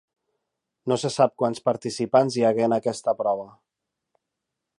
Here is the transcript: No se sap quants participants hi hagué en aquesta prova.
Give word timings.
No 0.91 0.97
se 1.03 1.11
sap 1.17 1.35
quants 1.43 1.63
participants 1.71 2.39
hi 2.39 2.47
hagué 2.49 2.67
en 2.69 2.77
aquesta 2.79 3.17
prova. 3.21 3.51